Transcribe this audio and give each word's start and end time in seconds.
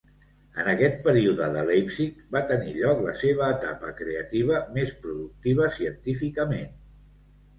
En 0.61 0.67
aquest 0.69 0.95
període 1.07 1.49
de 1.55 1.65
Leipzig 1.65 2.23
va 2.35 2.39
tenir 2.51 2.71
lloc 2.79 3.03
la 3.09 3.13
seva 3.19 3.51
etapa 3.57 3.91
creativa 4.01 4.57
més 4.79 4.93
productiva 5.05 5.71
científicament. 5.79 6.75